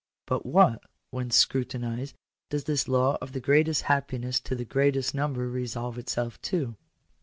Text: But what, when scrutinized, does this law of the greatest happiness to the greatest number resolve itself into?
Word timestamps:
But 0.25 0.47
what, 0.47 0.81
when 1.11 1.29
scrutinized, 1.29 2.15
does 2.49 2.63
this 2.63 2.87
law 2.87 3.19
of 3.21 3.33
the 3.33 3.39
greatest 3.39 3.83
happiness 3.83 4.39
to 4.39 4.55
the 4.55 4.65
greatest 4.65 5.13
number 5.13 5.47
resolve 5.47 5.99
itself 5.99 6.37
into? 6.37 6.75